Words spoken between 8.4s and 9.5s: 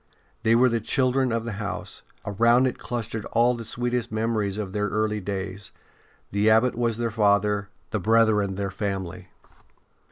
their family.